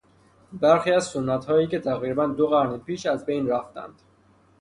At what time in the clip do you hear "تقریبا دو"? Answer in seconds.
1.79-2.47